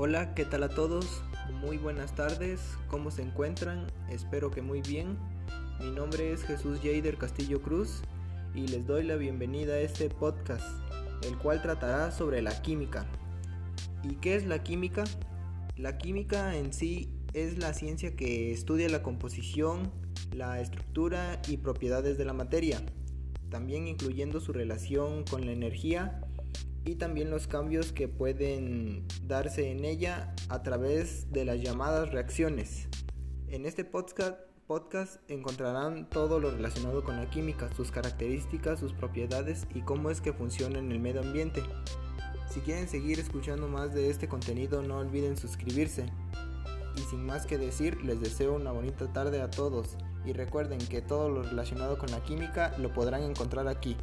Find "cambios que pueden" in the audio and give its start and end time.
27.46-29.06